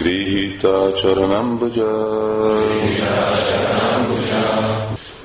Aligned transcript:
गृहीता 0.00 0.74
भुज। 1.56 1.80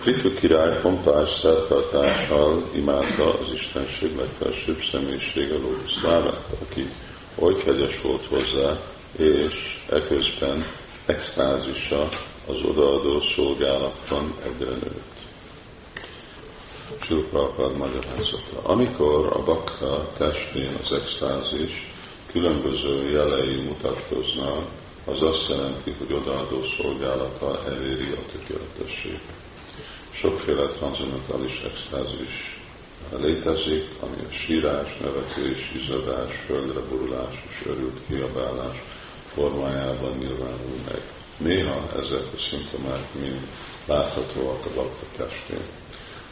Kritu 0.05 0.33
király 0.33 0.81
pompás 0.81 1.29
szertartással 1.29 2.69
imádta 2.73 3.39
az 3.39 3.51
Istenség 3.53 4.15
legfelsőbb 4.15 4.79
személyiség 4.91 5.51
a 5.51 5.57
Lótuszlávát, 5.57 6.45
aki 6.61 6.89
oly 7.35 7.55
kegyes 7.55 8.01
volt 8.01 8.25
hozzá, 8.25 8.79
és 9.17 9.83
eközben 9.89 10.65
extázisa 11.05 12.07
az 12.47 12.61
odaadó 12.63 13.19
szolgálatban 13.19 14.33
egyre 14.43 14.69
nőtt. 14.69 15.15
Csúprapad 16.99 17.77
magyarázata. 17.77 18.59
Amikor 18.61 19.25
a 19.33 19.43
bakta 19.43 20.11
testén 20.17 20.79
az 20.83 20.91
extázis 20.91 21.91
különböző 22.31 23.09
jelei 23.09 23.61
mutatkoznak, 23.61 24.65
az 25.05 25.21
azt 25.21 25.49
jelenti, 25.49 25.95
hogy 25.97 26.13
odaadó 26.13 26.63
szolgálata 26.77 27.63
eléri 27.65 28.11
a 28.11 28.31
tökéletességet 28.31 29.43
sokféle 30.15 30.67
transzendentális 30.67 31.61
extázis 31.61 32.59
létezik, 33.17 33.89
ami 33.99 34.15
a 34.29 34.31
sírás, 34.31 34.97
nevetés, 34.97 35.71
izzadás, 35.81 36.43
földre 36.45 36.79
borulás 36.79 37.43
és 37.49 37.67
örült 37.67 37.99
kiabálás 38.07 38.83
formájában 39.33 40.17
nyilvánul 40.17 40.79
meg. 40.87 41.01
Néha 41.37 41.89
ezek 41.95 42.25
a 42.35 42.41
szimptomák 42.49 43.13
mind 43.13 43.47
láthatóak 43.85 44.65
a 44.65 44.69
bakta 44.75 45.05
testén. 45.17 45.65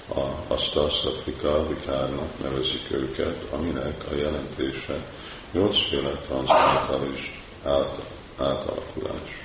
A, 0.08 0.54
azt 0.54 0.76
a 0.76 0.90
szattvika 1.04 1.68
vikárnak 1.68 2.40
nevezik 2.42 2.92
őket, 2.92 3.46
aminek 3.52 4.04
a 4.12 4.16
jelentése 4.16 5.08
nyolcféle 5.52 6.12
transzendentális 6.12 7.42
át, 7.64 8.02
átalakulás. 8.38 9.43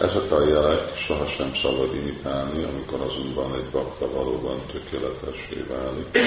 Ezek 0.00 0.32
a 0.32 0.48
jelek 0.48 0.96
sohasem 0.96 1.54
szabad 1.54 1.94
imitálni, 1.94 2.62
amikor 2.62 3.00
azonban 3.00 3.54
egy 3.54 3.70
bakta 3.70 4.10
valóban 4.12 4.60
tökéletesé 4.72 5.64
válik. 5.68 6.18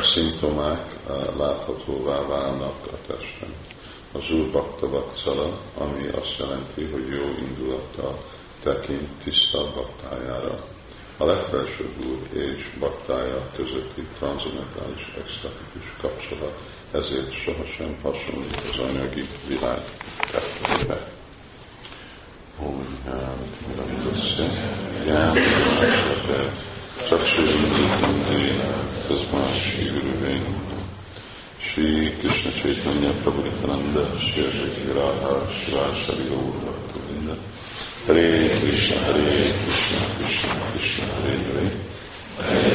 A 0.00 0.06
szimptomák 0.06 0.92
eh, 1.08 1.14
láthatóvá 1.38 2.26
válnak 2.26 2.74
a 2.92 2.96
testen. 3.06 3.54
Az 4.12 4.30
Úr 4.30 4.50
bakta 4.50 4.88
vatsala, 4.88 5.58
ami 5.78 6.08
azt 6.08 6.36
jelenti, 6.38 6.84
hogy 6.84 7.08
jó 7.08 7.24
indulattal 7.48 8.24
tekint 8.62 9.08
tiszta 9.22 9.72
baktájára. 9.74 10.64
A 11.16 11.24
legfelsőbb 11.24 12.04
Úr 12.06 12.38
és 12.38 12.70
baktája 12.78 13.50
közötti 13.56 14.06
transzendentális 14.18 15.14
extatikus 15.24 15.96
kapcsolat, 16.00 16.58
ezért 16.90 17.32
sohasem 17.32 17.96
hasonlít 18.02 18.62
az 18.68 18.78
anyagi 18.78 19.28
világ 19.48 19.82
tettébe. 20.30 21.22
ओङ्कारस्य 22.62 23.78
चक्षुरिन्द्रियेण 27.08 28.60
तस्मात् 29.06 29.56
श्रीगुरुवे 29.62 30.34
नमः 30.42 30.70
श्रीकृष्णचैतन्यप्रभुनितानन्द 31.66 33.96
श्रीराः 34.26 35.24
शिवासरिगौरभक्तवृन्द 35.58 37.30
हरे 38.06 38.28
कृष्ण 38.60 38.92
हरे 39.04 39.34
कृष्ण 39.64 39.94
कृष्ण 40.14 40.48
कृष्ण 40.70 41.00
हरे 41.16 41.34
हरे 42.38 42.73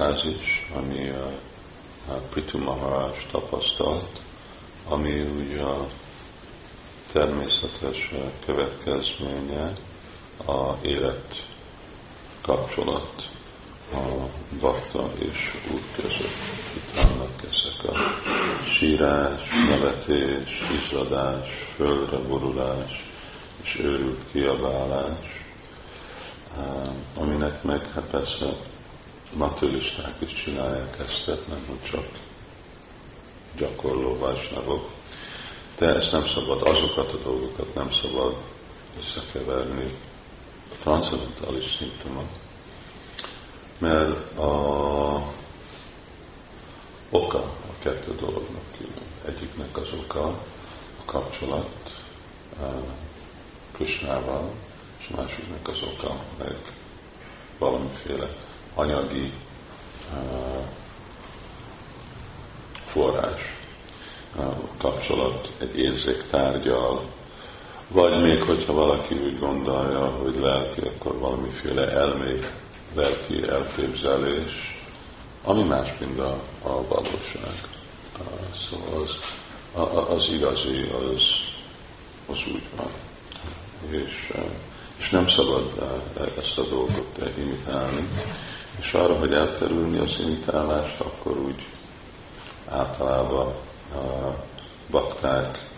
extázis, 0.00 0.66
ami 0.76 1.08
a, 1.08 1.32
a 2.12 2.12
Prithu 2.12 2.58
Maharaj 2.58 3.26
tapasztalt, 3.30 4.20
ami 4.88 5.20
ugye 5.20 5.62
a 5.62 5.86
természetes 7.12 8.10
következménye 8.46 9.76
a 10.46 10.76
élet 10.82 11.46
kapcsolat 12.42 13.30
a 13.92 13.98
bakta 14.60 15.10
és 15.18 15.54
úr 15.72 15.80
között. 15.96 16.74
Itt 16.76 17.02
vannak 17.02 17.32
ezek 17.42 17.90
a 17.92 17.96
sírás, 18.64 19.48
nevetés, 19.68 20.62
izzadás, 20.72 21.48
földre 21.76 22.18
borulás, 22.18 23.10
és 23.62 23.78
őrült 23.78 24.20
kiabálás, 24.32 25.44
aminek 27.16 27.62
meg 27.62 27.92
hát 27.92 28.04
persze 28.10 28.46
materialisták 29.32 30.14
is 30.18 30.32
csinálják 30.32 30.98
ezt, 30.98 31.26
nem 31.26 31.64
hogy 31.68 31.90
csak 31.90 32.04
gyakorló 33.56 34.18
vásnavok, 34.18 34.90
de 35.78 35.94
ezt 35.94 36.12
nem 36.12 36.26
szabad, 36.34 36.62
azokat 36.62 37.12
a 37.12 37.16
dolgokat 37.16 37.74
nem 37.74 37.92
szabad 37.92 38.36
összekeverni. 38.98 39.94
A 40.72 40.82
transzendentális 40.82 41.76
szintomot, 41.78 42.30
mert 43.78 44.38
a 44.38 45.32
oka 47.10 47.38
a 47.38 47.82
kettő 47.82 48.14
dolognak 48.14 48.62
külön. 48.76 49.36
Egyiknek 49.36 49.76
az 49.76 49.88
oka 49.98 50.24
a 51.00 51.04
kapcsolat, 51.04 51.68
Krisnával, 53.72 54.50
és 54.98 55.08
a 55.12 55.20
másiknak 55.20 55.68
az 55.68 55.82
oka 55.82 56.20
meg 56.38 56.56
valamiféle 57.58 58.34
anyagi 58.74 59.32
forrás, 62.86 63.40
kapcsolat 64.78 65.52
egy 65.58 65.78
érzéktárgyal, 65.78 67.10
vagy 67.88 68.22
még 68.22 68.42
hogyha 68.42 68.72
valaki 68.72 69.14
úgy 69.14 69.38
gondolja, 69.38 70.06
hogy 70.06 70.36
lelki, 70.36 70.80
akkor 70.80 71.18
valamiféle 71.18 71.90
elmék, 71.90 72.50
lelki 72.94 73.48
elképzelés, 73.48 74.82
ami 75.44 75.62
más, 75.62 75.88
mint 75.98 76.18
a, 76.18 76.42
a 76.62 76.86
valóság. 76.88 77.52
Szóval 78.54 79.02
az, 79.02 80.06
az 80.08 80.28
igazi, 80.30 80.80
az, 80.80 81.22
az 82.26 82.38
úgy 82.52 82.68
van 82.76 82.90
és, 83.88 84.32
és 85.00 85.10
nem 85.10 85.28
szabad 85.28 85.72
eh, 85.80 86.26
ezt 86.38 86.58
a 86.58 86.62
dolgot 86.62 87.18
imitálni. 87.38 88.08
És 88.78 88.92
arra, 88.94 89.18
hogy 89.18 89.32
elkerülni 89.32 89.98
az 89.98 90.16
imitálást, 90.20 91.00
akkor 91.00 91.36
úgy 91.38 91.68
általában 92.68 93.54
a 93.94 94.34
bakták 94.90 95.68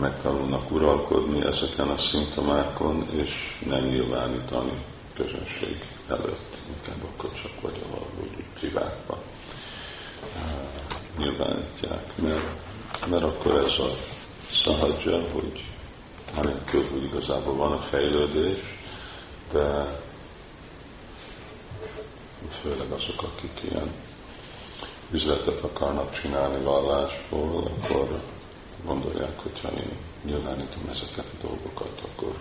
megtanulnak 0.00 0.70
uralkodni 0.70 1.44
ezeken 1.46 1.88
a 1.88 1.96
szimptomákon, 1.96 3.08
és 3.10 3.58
nem 3.66 3.84
nyilvánítani 3.84 4.72
közönség 5.14 5.84
előtt, 6.08 6.56
inkább 6.68 7.02
akkor 7.12 7.32
csak 7.32 7.60
vagy 7.60 7.82
a 7.84 7.88
valahogy 7.90 8.44
privátban 8.58 9.18
nyilvánítják, 11.18 12.16
mert, 12.16 12.46
mert 13.10 13.22
akkor 13.24 13.64
ez 13.64 13.78
a 13.78 13.88
szahadzsa, 14.50 15.20
hogy 15.32 15.64
anélkül, 16.34 16.88
hogy 16.90 17.02
igazából 17.02 17.54
van 17.54 17.72
a 17.72 17.78
fejlődés, 17.80 18.64
de 19.52 19.98
főleg 22.62 22.90
azok, 22.90 23.22
akik 23.22 23.60
ilyen 23.70 23.92
üzletet 25.10 25.60
akarnak 25.60 26.20
csinálni 26.20 26.64
vallásból, 26.64 27.70
akkor 27.80 28.20
gondolják, 28.84 29.38
hogy 29.38 29.60
ha 29.60 29.68
én 29.68 29.96
nyilvánítom 30.24 30.82
ezeket 30.90 31.26
a 31.32 31.46
dolgokat, 31.46 32.02
akkor 32.12 32.34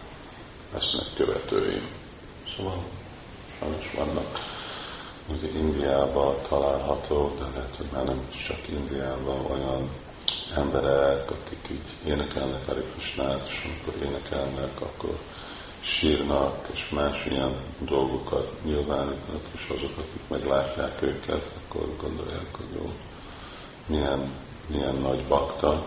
lesznek 0.74 1.14
követőim. 1.16 1.88
Szóval 2.56 2.84
sajnos 3.60 3.92
vannak 3.96 4.40
ugye 5.30 5.48
Indiában 5.48 6.36
található, 6.48 7.36
de 7.40 7.46
lehet, 7.46 7.76
hogy 7.76 7.90
már 7.94 8.04
nem 8.04 8.30
csak 8.48 8.68
Indiában 8.68 9.46
olyan 9.52 9.90
emberek, 10.56 11.32
akik 11.32 11.68
így 11.72 12.12
énekelnek 12.12 12.66
Hari 12.66 12.82
Krishnát, 12.94 13.48
és 13.48 13.64
amikor 13.66 14.08
énekelnek, 14.08 14.82
akkor 14.82 15.18
sírnak, 15.80 16.68
és 16.74 16.90
más 16.90 17.26
ilyen 17.26 17.56
dolgokat 17.80 18.64
nyilvánítanak, 18.64 19.46
és 19.56 19.70
azok, 19.70 19.98
akik 19.98 20.28
meglátják 20.28 21.02
őket, 21.02 21.52
akkor 21.64 21.96
gondolják, 22.02 22.56
hogy 22.56 22.76
jó, 22.76 22.92
milyen, 23.86 24.32
milyen 24.68 24.96
nagy 24.96 25.24
bakta. 25.28 25.86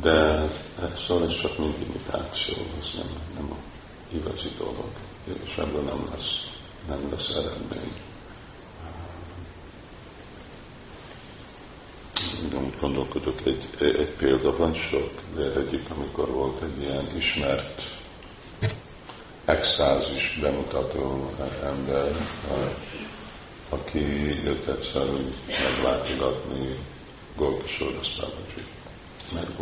De 0.00 0.48
szóval 1.06 1.28
ez 1.28 1.40
csak 1.40 1.58
mind 1.58 1.80
imitáció, 1.80 2.54
ez 2.78 2.94
nem, 2.94 3.08
nem 3.34 3.50
a 3.50 3.56
igazi 4.14 4.52
dolog, 4.58 4.90
és 5.44 5.56
ebből 5.56 5.82
nem 5.82 6.08
lesz, 6.10 6.48
nem 6.88 7.10
lesz 7.10 7.28
eredmény. 7.28 7.92
úgy 12.44 12.54
gondolkodok, 12.80 13.46
egy, 13.46 13.68
egy 13.78 14.10
példa 14.18 14.56
van 14.56 14.74
sok, 14.74 15.10
de 15.36 15.52
egyik, 15.52 15.90
amikor 15.90 16.30
volt 16.30 16.62
egy 16.62 16.82
ilyen 16.82 17.16
ismert 17.16 17.82
extázis 19.44 20.38
bemutató 20.40 21.30
ember, 21.62 22.12
aki 23.68 23.98
jött 24.44 24.66
egyszer 24.68 25.06
meglátogatni 25.46 26.78
Babaji. 28.16 28.66
Mert 29.34 29.56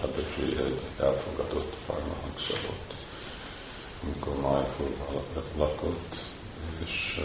Babaji 0.00 0.56
egy 0.56 0.80
elfogadott 0.98 1.76
farmahangszagot, 1.86 2.94
amikor 4.02 4.40
Májfordban 4.40 5.22
lakott, 5.56 6.16
és 6.84 7.20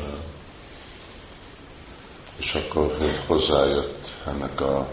és 2.38 2.54
akkor 2.54 2.98
hozzájött 3.28 4.12
ennek 4.28 4.62
a 4.62 4.88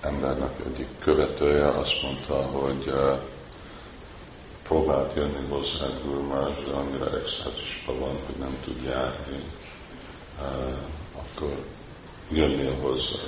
embernek 0.00 0.52
egyik 0.66 0.88
követője, 0.98 1.68
azt 1.68 2.02
mondta, 2.02 2.34
hogy 2.34 2.86
uh, 2.86 3.18
próbált 4.62 5.16
jönni 5.16 5.46
hozzá 5.48 5.86
Gurmás, 6.04 6.64
de 6.64 6.72
annyira 6.72 7.18
extázisban 7.18 7.98
van, 7.98 8.18
hogy 8.26 8.36
nem 8.38 8.56
tud 8.64 8.82
járni, 8.82 9.42
uh, 10.40 10.74
akkor 11.12 11.56
jönnél 12.30 12.74
hozzá. 12.80 13.18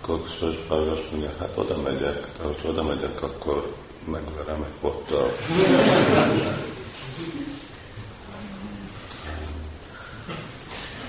Kokszos 0.00 0.56
Pálgas 0.68 1.00
mondja, 1.10 1.30
hát 1.38 1.52
oda 1.54 1.76
megyek, 1.76 2.26
de 2.38 2.42
hogy 2.42 2.56
oda 2.66 2.82
megyek, 2.82 3.22
akkor 3.22 3.74
megverem 4.04 4.62
egy 4.62 4.80
pottal. 4.80 5.30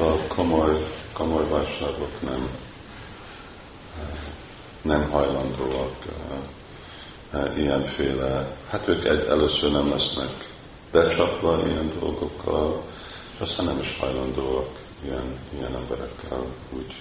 a 0.01 0.27
komoly, 0.51 0.85
komoly 1.13 1.47
válságok 1.49 2.21
nem, 2.21 2.49
nem 4.81 5.09
hajlandóak 5.09 5.95
eh, 7.31 7.57
ilyenféle, 7.57 8.55
hát 8.69 8.87
ők 8.87 9.05
egy, 9.05 9.25
először 9.27 9.71
nem 9.71 9.89
lesznek 9.89 10.49
becsapva 10.91 11.67
ilyen 11.67 11.91
dolgokkal, 11.99 12.83
és 13.33 13.39
aztán 13.39 13.65
nem 13.65 13.79
is 13.79 13.97
hajlandóak 13.99 14.79
ilyen, 15.03 15.37
ilyen 15.53 15.75
emberekkel 15.75 16.45
úgy 16.73 16.95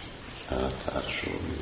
társulni. 0.85 1.57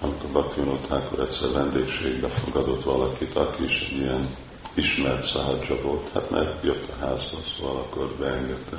Amikor 0.00 0.30
Bhaktivinoda 0.30 0.78
Thakur 0.86 1.20
egyszer 1.20 1.50
vendégségbe 1.50 2.28
fogadott 2.28 2.84
valakit, 2.84 3.36
aki 3.36 3.64
is 3.64 3.90
ilyen 3.90 4.36
ismert 4.74 5.22
szahadzsa 5.22 5.80
volt, 5.80 6.10
hát 6.14 6.30
mert 6.30 6.64
jött 6.64 6.88
a 6.88 7.04
házba, 7.04 7.38
szóval 7.56 7.76
akkor 7.76 8.14
beengedte 8.18 8.76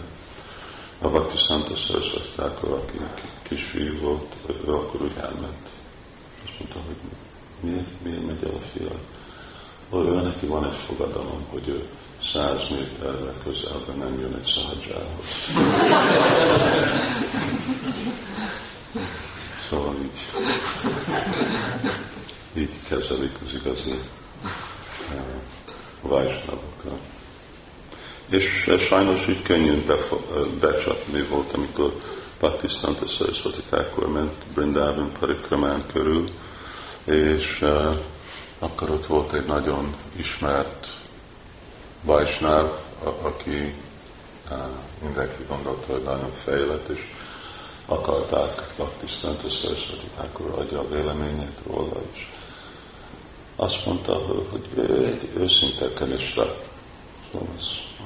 a 1.04 1.10
Bhakti 1.10 1.38
Santa 1.38 1.76
Saraswati 1.76 2.68
aki 2.68 3.00
kisfiú 3.42 4.00
volt, 4.00 4.36
ő 4.66 4.74
akkor 4.74 5.02
úgy 5.02 5.18
elment. 5.18 5.70
Azt 6.44 6.60
mondta, 6.60 6.80
hogy 6.86 6.96
miért, 7.60 8.04
miért 8.04 8.26
megy 8.26 8.44
el 8.44 8.56
a 8.56 8.60
fia? 8.60 8.92
Ő 10.00 10.22
neki 10.22 10.46
van 10.46 10.66
egy 10.66 10.76
fogadalom, 10.76 11.46
hogy 11.50 11.68
ő 11.68 11.88
száz 12.22 12.70
méterre 12.70 13.34
közelben 13.44 13.98
nem 13.98 14.20
jön 14.20 14.34
egy 14.34 14.46
szahadzsához. 14.46 15.26
szóval 19.70 19.96
így, 20.02 20.20
így 22.58 22.74
kezelik 22.88 23.36
az 23.46 23.54
igazi 23.54 23.92
uh, 23.92 24.00
vajsnavokat. 26.02 27.00
És 28.33 28.69
sajnos 28.88 29.27
így 29.27 29.41
könnyű 29.41 29.85
becsapni 30.59 31.21
volt, 31.30 31.53
amikor 31.53 31.94
Patisztanta 32.39 33.07
Saraswati 33.07 33.62
Thakur 33.69 34.07
ment 34.07 34.45
Brindában 34.53 35.12
Parikramán 35.19 35.85
körül, 35.94 36.30
és 37.06 37.62
uh, 37.62 37.95
akkor 38.59 38.89
ott 38.89 39.06
volt 39.06 39.33
egy 39.33 39.45
nagyon 39.45 39.95
ismert 40.15 40.88
Vajsnáv, 42.03 42.71
aki 43.21 43.75
uh, 44.51 44.57
mindenki 45.03 45.44
gondolta, 45.47 45.94
hogy 45.94 46.03
nagyon 46.03 46.31
fejlett, 46.44 46.88
és 46.88 47.01
akarták 47.85 48.74
Bhaktisztanta 48.75 49.50
Saraswati 49.50 50.07
Thakur 50.15 50.59
adja 50.59 50.80
a 50.80 50.88
véleményét 50.88 51.59
róla, 51.68 52.01
és 52.13 52.27
azt 53.56 53.85
mondta, 53.85 54.13
hogy 54.51 54.68
ő 54.75 55.06
egy 55.06 55.30
őszinte 55.38 55.94
kanista, 55.94 56.56
szóval 57.31 57.47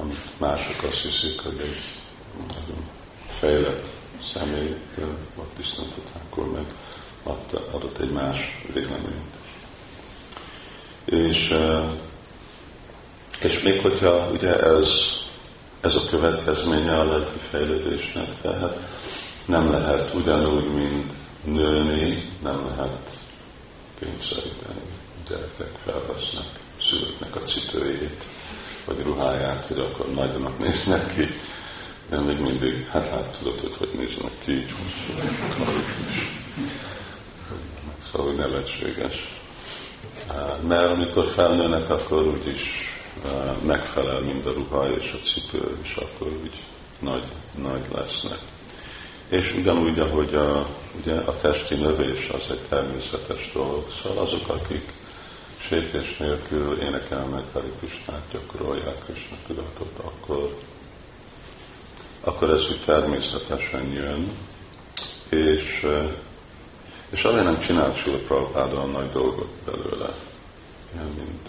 amit 0.00 0.38
mások 0.38 0.82
azt 0.82 1.02
hiszik, 1.02 1.40
hogy 1.40 1.60
egy 1.60 1.82
nagyon 2.46 2.88
fejlett 3.28 3.86
személy, 4.32 4.76
ott 5.36 5.58
is 5.58 5.66
akkor 6.12 6.52
meg 6.52 6.66
adta, 7.22 7.64
adott 7.70 7.98
egy 7.98 8.10
más 8.10 8.64
véleményt. 8.72 9.36
És, 11.04 11.54
és 13.40 13.62
még 13.62 13.80
hogyha 13.80 14.30
ugye 14.30 14.60
ez, 14.60 14.88
ez 15.80 15.94
a 15.94 16.08
következménye 16.08 16.98
a 16.98 17.04
lelki 17.04 17.38
fejlődésnek, 17.38 18.40
tehát 18.40 18.78
nem 19.46 19.70
lehet 19.70 20.14
ugyanúgy, 20.14 20.74
mint 20.74 21.12
nőni, 21.44 22.32
nem 22.42 22.66
lehet 22.66 23.18
kényszeríteni. 23.98 24.80
Gyerekek 25.28 25.78
felvesznek 25.84 26.46
szülőknek 26.80 27.36
a 27.36 27.40
cipőjét, 27.40 28.24
vagy 28.88 29.02
ruháját, 29.04 29.64
hogy 29.64 29.78
akkor 29.78 30.14
nagyonak 30.14 30.58
néznek 30.58 31.14
ki. 31.14 31.26
De 32.10 32.20
még 32.20 32.38
mindig, 32.38 32.86
hát 32.86 33.08
hát 33.08 33.38
tudod, 33.38 33.60
hogy 33.60 33.76
hogy 33.78 33.90
néznek 33.98 34.32
ki, 34.44 34.66
Szóval, 38.12 38.26
hogy 38.26 38.36
nevetséges. 38.36 39.36
Mert 40.68 40.90
amikor 40.90 41.26
felnőnek, 41.26 41.90
akkor 41.90 42.26
úgyis 42.26 42.62
megfelel 43.62 44.20
mind 44.20 44.46
a 44.46 44.52
ruha 44.52 44.90
és 44.90 45.12
a 45.12 45.26
cipő, 45.26 45.78
és 45.82 45.94
akkor 45.96 46.28
úgy 46.42 46.64
nagy, 46.98 47.24
nagy 47.62 47.82
lesznek. 47.94 48.38
És 49.28 49.54
ugyanúgy, 49.58 49.98
ahogy 49.98 50.34
a, 50.34 50.66
ugye 51.00 51.14
a 51.14 51.40
testi 51.40 51.74
növés 51.74 52.28
az 52.28 52.50
egy 52.50 52.62
természetes 52.68 53.50
dolog, 53.52 53.86
szóval 54.02 54.24
azok, 54.24 54.48
akik 54.48 54.92
sértés 55.68 56.16
nélkül 56.16 56.80
énekelnek 56.80 57.52
Hari 57.52 57.72
Krisnát, 57.78 58.22
gyakorolják 58.32 59.04
Krishna 59.04 59.36
tudatot, 59.46 59.98
akkor, 59.98 60.58
akkor 62.20 62.50
ez 62.50 62.70
úgy 62.70 62.82
természetesen 62.84 63.92
jön, 63.92 64.30
és, 65.28 65.86
és 67.10 67.22
azért 67.22 67.44
nem 67.44 67.60
csinált 67.60 67.96
Sula 67.96 68.86
nagy 68.86 69.10
dolgot 69.10 69.50
belőle. 69.64 70.14
Ilyen, 70.92 71.06
mint, 71.06 71.48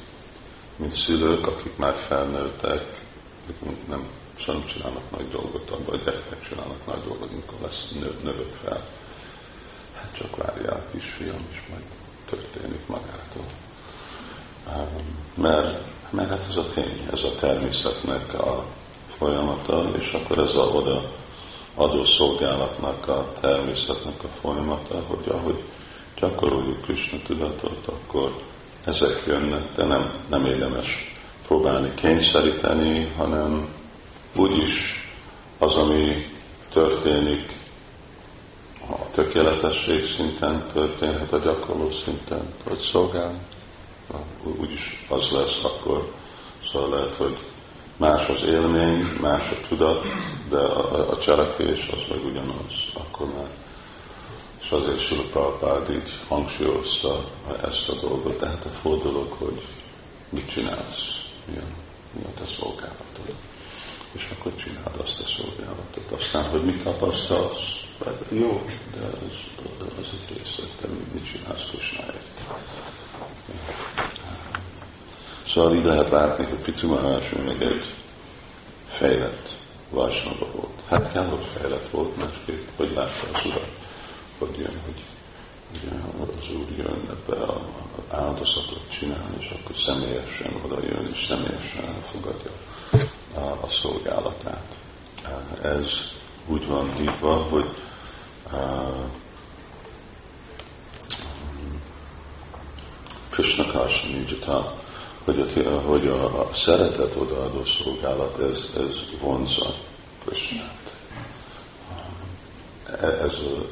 mint 0.75 0.95
szülők, 0.95 1.47
akik 1.47 1.77
már 1.77 1.95
felnőttek, 1.95 3.05
nem, 3.87 4.07
sem 4.35 4.65
csinálnak 4.65 5.11
nagy 5.11 5.29
dolgot, 5.29 5.69
abban 5.69 5.99
a 5.99 6.03
gyerekek 6.03 6.47
csinálnak 6.49 6.85
nagy 6.85 7.03
dolgot, 7.03 7.31
amikor 7.31 7.59
lesz 7.61 7.89
nő, 7.91 8.13
növök 8.23 8.53
fel. 8.63 8.87
Hát 9.95 10.15
csak 10.17 10.35
várják, 10.35 10.91
kisfiam, 10.91 11.47
és 11.51 11.61
majd 11.69 11.83
történik 12.25 12.87
magától 12.87 13.45
mert, 15.33 15.83
mert 16.09 16.29
hát 16.29 16.45
ez 16.49 16.55
a 16.55 16.67
tény, 16.67 17.07
ez 17.13 17.23
a 17.23 17.35
természetnek 17.39 18.33
a 18.33 18.63
folyamata, 19.17 19.83
és 19.97 20.13
akkor 20.13 20.37
ez 20.37 20.55
a 20.55 20.65
oda 20.65 21.01
adó 21.75 22.05
szolgálatnak 22.05 23.07
a 23.07 23.31
természetnek 23.41 24.23
a 24.23 24.27
folyamata, 24.41 25.03
hogy 25.07 25.27
ahogy 25.27 25.63
gyakoroljuk 26.19 26.81
Krishna 26.81 27.17
tudatot, 27.27 27.87
akkor 27.87 28.41
ezek 28.85 29.23
jönnek, 29.27 29.71
de 29.75 29.83
nem, 29.83 30.19
nem 30.29 30.45
érdemes 30.45 31.15
próbálni 31.47 31.93
kényszeríteni, 31.93 33.13
hanem 33.17 33.67
úgyis 34.35 35.03
az, 35.57 35.75
ami 35.75 36.25
történik, 36.73 37.57
a 38.89 39.09
tökéletesség 39.11 40.13
szinten 40.15 40.65
történhet 40.73 41.31
a 41.31 41.37
gyakorló 41.37 41.91
szinten, 41.91 42.53
hogy 42.63 42.77
szolgál 42.77 43.39
úgyis 44.59 45.05
az 45.09 45.29
lesz 45.29 45.63
akkor, 45.63 46.13
szóval 46.71 46.89
lehet, 46.89 47.15
hogy 47.15 47.37
más 47.97 48.27
az 48.27 48.43
élmény, 48.43 49.17
más 49.21 49.51
a 49.51 49.67
tudat, 49.67 50.05
de 50.49 50.57
a, 50.57 51.09
a 51.09 51.17
cselekvés 51.17 51.89
az 51.93 52.01
meg 52.09 52.25
ugyanaz, 52.25 52.73
akkor 52.93 53.27
már 53.27 53.49
És 54.61 54.71
azért 54.71 54.99
Sula 54.99 55.21
Prabhupád 55.21 55.89
így 55.89 56.19
hangsúlyozta 56.27 57.23
ezt 57.63 57.89
a 57.89 57.93
dolgot, 57.93 58.37
tehát 58.37 58.65
a 58.65 58.69
fordulok, 58.69 59.33
hogy 59.33 59.67
mit 60.29 60.49
csinálsz, 60.49 61.21
mi 61.45 61.57
a, 61.57 61.63
mi 62.11 62.23
a 62.23 62.39
te 62.39 62.45
szolgálatod. 62.59 63.35
És 64.11 64.29
akkor 64.39 64.55
csináld 64.55 64.95
azt 65.03 65.19
a 65.19 65.27
szolgálatot. 65.37 66.21
Aztán, 66.21 66.49
hogy 66.49 66.63
mit 66.63 66.83
tapasztalsz, 66.83 67.59
hát 68.05 68.23
jó, 68.29 68.65
de 68.93 69.05
az, 69.05 69.87
az 69.99 70.07
egy 70.13 70.37
része, 70.37 70.61
te 70.81 70.87
mit 71.13 71.31
csinálsz 71.31 71.69
Kusnáért. 71.71 72.41
Szóval 75.47 75.75
így 75.75 75.83
lehet 75.83 76.09
látni, 76.09 76.45
hogy 76.45 76.59
Picu 76.59 76.87
még 77.45 77.61
egy 77.61 77.93
fejlett 78.87 79.49
Vajsnava 79.89 80.47
volt. 80.55 80.81
Hát 80.89 81.11
kell, 81.11 81.25
hogy 81.25 81.45
fejlett 81.57 81.89
volt, 81.89 82.17
másképp, 82.17 82.67
hogy 82.75 82.91
látta 82.95 83.27
az 83.33 83.45
urat, 83.45 83.71
hogy 84.37 84.57
jön, 84.57 84.81
hogy 84.81 85.03
az 86.39 86.55
úr 86.55 86.77
jön 86.77 87.09
ebbe 87.09 87.43
a 87.43 87.61
áldozatot 88.09 88.89
csinálni, 88.89 89.35
és 89.39 89.49
akkor 89.49 89.75
személyesen 89.75 90.61
oda 90.65 90.83
jön, 90.83 91.09
és 91.13 91.25
személyesen 91.27 91.85
elfogadja 91.85 92.51
a, 93.35 93.67
szolgálatát. 93.67 94.75
Ez 95.61 95.87
úgy 96.47 96.67
van 96.67 96.93
hívva, 96.93 97.33
hogy 97.33 97.69
Krishna 103.29 103.65
Kashamijata, 103.71 104.75
hogy 105.23 105.39
a, 105.65 105.81
hogy 105.81 106.07
a 106.07 106.49
szeretet 106.53 107.15
odaadó 107.15 107.65
szolgálat, 107.65 108.39
ez, 108.41 108.65
ez 108.77 108.95
vonza 109.21 109.75
Krishnát. 110.25 110.97
E, 112.85 113.07
ez 113.07 113.33
az 113.33 113.65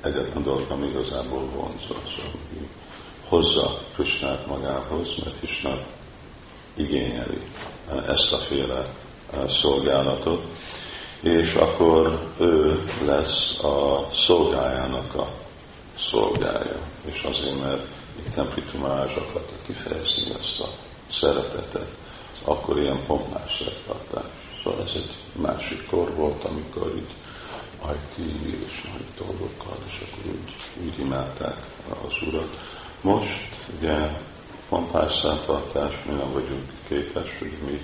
egyetlen 0.00 0.42
dolog, 0.42 0.70
ami 0.70 0.86
igazából 0.86 1.44
vonza. 1.44 2.02
Szóval 2.16 2.40
hozza 3.28 3.78
Krishnát 3.94 4.46
magához, 4.46 5.08
mert 5.24 5.38
Krishna 5.38 5.86
igényeli 6.74 7.40
ezt 8.06 8.32
a 8.32 8.38
féle 8.38 8.86
szolgálatot, 9.48 10.44
és 11.20 11.54
akkor 11.54 12.28
ő 12.38 12.82
lesz 13.04 13.58
a 13.58 14.08
szolgájának 14.26 15.14
a 15.14 15.28
szolgája. 15.98 16.78
És 17.04 17.22
azért, 17.22 17.60
mert 17.60 17.86
itt 18.18 18.32
Templi 18.32 18.62
Tumázs 18.62 19.16
akarta 19.16 19.52
kifejezni 19.66 20.30
ezt 20.40 20.60
a 20.60 20.68
szeretetet, 21.10 21.88
akkor 22.44 22.78
ilyen 22.78 23.06
pompás 23.06 23.62
szertartás. 23.64 24.30
Szóval 24.62 24.82
ez 24.82 24.92
egy 24.94 25.10
másik 25.32 25.86
kor 25.86 26.14
volt, 26.14 26.44
amikor 26.44 26.92
így 26.96 27.14
IT 27.92 28.26
és 28.66 28.82
nagy 28.92 29.26
dolgokkal, 29.26 29.76
és 29.86 30.04
akkor 30.06 30.32
úgy, 30.32 30.54
úgy 30.86 30.98
imádták 30.98 31.56
az 32.04 32.28
Urat. 32.28 32.58
Most 33.00 33.48
ugye 33.78 34.08
pompás 34.74 35.18
szertartás, 35.20 36.04
mi 36.04 36.12
nem 36.12 36.32
vagyunk 36.32 36.70
képes, 36.88 37.38
hogy 37.38 37.52
mi 37.66 37.82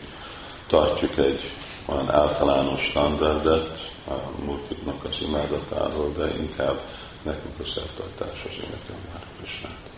tartjuk 0.67 1.17
egy 1.17 1.41
olyan 1.87 2.11
általános 2.11 2.81
standardet 2.81 3.93
a 4.09 4.43
multiknak 4.45 5.05
az 5.05 5.17
imádatáról, 5.21 6.13
de 6.17 6.37
inkább 6.37 6.81
nekünk 7.23 7.59
a 7.59 7.65
szertartás 7.65 8.45
az 8.45 8.55
énekel 8.57 8.97
már 9.13 9.25
Krisnát. 9.39 9.91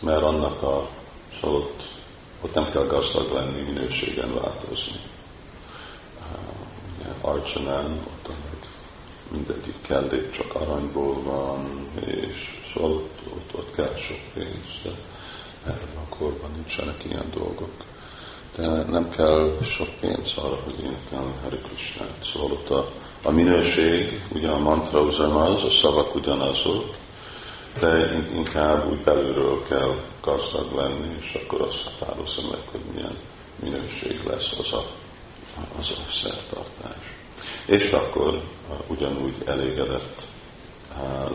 Mert 0.00 0.22
annak 0.22 0.62
a, 0.62 0.88
szóval 1.40 1.56
ott, 1.56 1.82
ott 2.42 2.54
nem 2.54 2.70
kell 2.70 2.86
gazdag 2.86 3.32
lenni, 3.32 3.60
minőségen 3.60 4.34
változni. 4.34 5.00
Arcsanán, 7.20 8.00
ott 8.06 8.34
mindegyik 9.30 9.80
kellék 9.86 10.30
csak 10.30 10.54
aranyból 10.54 11.22
van, 11.22 11.88
és 12.06 12.60
szóval 12.74 12.92
ott, 12.92 13.18
ott, 13.34 13.54
ott 13.54 13.74
kell 13.74 13.94
sok 14.08 14.20
pénz, 14.34 14.80
de 14.82 14.90
ebben 15.66 16.04
a 16.10 16.16
korban 16.16 16.50
nincsenek 16.54 17.04
ilyen 17.04 17.30
dolgok 17.34 17.70
de 18.56 18.82
nem 18.90 19.08
kell 19.08 19.56
sok 19.62 19.88
pénz 20.00 20.32
arra, 20.36 20.58
hogy 20.64 20.80
énekelni 20.80 21.32
Hare 21.42 21.56
Krishnát. 21.56 22.28
Szóval 22.32 22.50
ott 22.50 22.70
a, 22.70 22.90
a 23.22 23.30
minőség, 23.30 24.22
ugye 24.32 24.48
a 24.48 24.58
mantra 24.58 25.00
ugyanaz, 25.00 25.64
a 25.64 25.70
szavak 25.70 26.14
ugyanazok, 26.14 26.94
de 27.80 28.24
inkább 28.34 28.90
úgy 28.90 29.00
belülről 29.00 29.62
kell 29.62 30.00
gazdag 30.22 30.72
lenni, 30.74 31.16
és 31.20 31.40
akkor 31.42 31.60
azt 31.60 31.82
határozza 31.82 32.42
meg, 32.50 32.60
hogy 32.70 32.80
milyen 32.94 33.16
minőség 33.62 34.22
lesz 34.26 34.54
az 34.58 34.72
a, 34.72 34.86
az 35.78 35.90
a 35.90 36.12
szertartás. 36.12 37.14
És 37.66 37.90
akkor 37.90 38.42
ugyanúgy 38.86 39.34
elégedett 39.44 40.22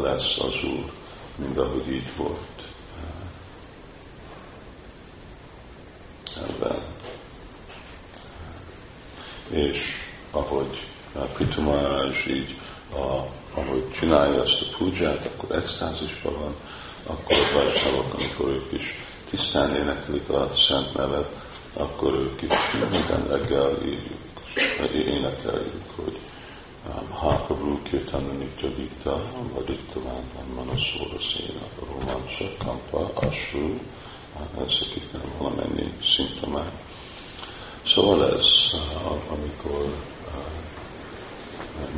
lesz 0.01 0.37
az 0.37 0.63
Úr, 0.63 0.91
mint 1.35 1.57
ahogy 1.57 1.91
így 1.91 2.15
volt 2.17 2.39
ebben 6.35 6.91
és 9.51 9.79
ahogy 10.31 10.85
Pitumarás 11.37 12.25
így, 12.27 12.57
a, 12.93 13.25
ahogy 13.59 13.91
csinálja 13.99 14.41
ezt 14.41 14.61
a 14.61 14.77
púdzsát, 14.77 15.25
akkor 15.25 15.55
extázisban 15.55 16.33
van, 16.39 16.55
akkor 17.05 17.37
a 17.37 18.13
amikor 18.13 18.49
ők 18.49 18.71
is 18.71 18.93
tisztán 19.29 19.75
éneklik 19.75 20.29
a 20.29 20.51
Szent 20.55 20.93
nevet, 20.93 21.29
akkor 21.77 22.13
ők 22.13 22.41
is 22.41 22.53
minden 22.89 23.27
reggel 23.27 23.85
így 23.85 24.11
énekeljük, 24.93 25.95
hogy 25.95 26.19
Hákabrú 27.21 27.81
Kirtana 27.83 28.31
Nitya 28.31 28.67
Vita, 28.75 29.23
Vadittaván 29.53 30.23
Manaszóra 30.55 31.19
Széna, 31.19 31.65
Romansa, 31.89 32.45
Kampa, 32.57 33.11
Asru, 33.13 33.79
ezek 34.57 34.95
itt 34.95 35.11
valamennyi 35.37 35.93
szimptomák 36.15 36.71
Szóval 37.85 38.37
ez, 38.37 38.47
amikor 39.29 39.95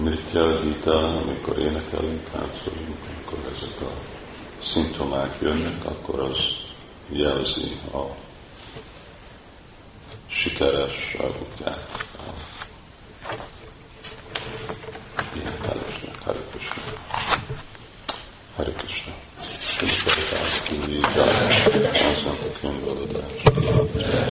Nritya 0.02 0.60
Gita, 0.62 1.18
amikor 1.18 1.60
énekelünk, 1.60 2.30
táncolunk, 2.32 2.98
amikor 3.10 3.54
ezek 3.56 3.82
a 3.82 3.92
szimptomák 4.64 5.38
jönnek, 5.42 5.86
akkor 5.86 6.20
az 6.20 6.38
jelzi 7.10 7.80
a 7.94 8.02
sikeres 10.28 11.18
útját 11.42 12.06
énekelésnek. 15.36 16.20
Hare 16.24 16.40
Krishna. 16.52 16.82
Hare 18.56 18.72
Krishna. 18.72 19.14
Mondta 19.82 20.36
könyvaladás. 20.68 21.73